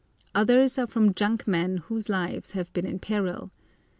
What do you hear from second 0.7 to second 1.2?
are from